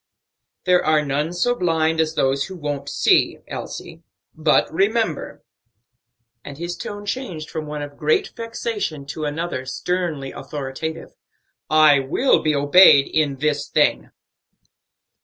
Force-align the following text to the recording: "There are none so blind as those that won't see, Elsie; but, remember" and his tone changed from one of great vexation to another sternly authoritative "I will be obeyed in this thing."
"There 0.63 0.83
are 0.83 1.05
none 1.05 1.31
so 1.31 1.53
blind 1.53 2.01
as 2.01 2.15
those 2.15 2.47
that 2.47 2.55
won't 2.55 2.89
see, 2.89 3.37
Elsie; 3.47 4.01
but, 4.33 4.65
remember" 4.73 5.43
and 6.43 6.57
his 6.57 6.75
tone 6.75 7.05
changed 7.05 7.51
from 7.51 7.67
one 7.67 7.83
of 7.83 7.97
great 7.97 8.29
vexation 8.35 9.05
to 9.05 9.25
another 9.25 9.63
sternly 9.67 10.31
authoritative 10.31 11.11
"I 11.69 11.99
will 11.99 12.41
be 12.41 12.55
obeyed 12.55 13.09
in 13.13 13.35
this 13.35 13.69
thing." 13.69 14.09